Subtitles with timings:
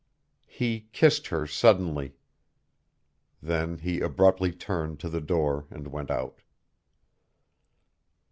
[0.47, 2.15] He kissed her suddenly.
[3.39, 6.41] Then he abruptly turned to the door and went out.